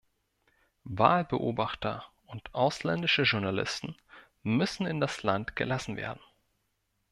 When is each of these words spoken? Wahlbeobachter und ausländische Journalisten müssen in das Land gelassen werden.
Wahlbeobachter 0.89 2.03
und 2.25 2.55
ausländische 2.55 3.21
Journalisten 3.21 3.95
müssen 4.41 4.87
in 4.87 4.99
das 4.99 5.21
Land 5.21 5.55
gelassen 5.55 5.95
werden. 5.95 6.19